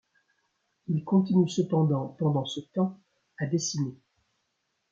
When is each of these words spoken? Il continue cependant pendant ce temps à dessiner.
Il 0.87 1.03
continue 1.05 1.47
cependant 1.47 2.07
pendant 2.17 2.43
ce 2.43 2.59
temps 2.59 2.99
à 3.37 3.45
dessiner. 3.45 3.93